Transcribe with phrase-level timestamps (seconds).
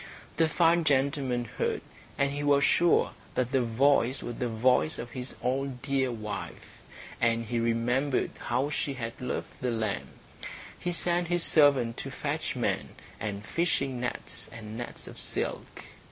[0.37, 1.81] The fine gentleman heard,
[2.17, 6.81] and he was sure that the voice was the voice of his own dear wife,
[7.21, 10.07] and he remembered how she had loved the lamb.
[10.79, 15.83] He sent his servant to fetch men, and fishing nets and nets of silk.